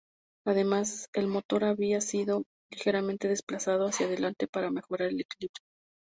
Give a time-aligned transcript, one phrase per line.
[0.47, 5.63] Además, el motor había sido ligeramente desplazado hacia adelante para mejorar el equilibrio.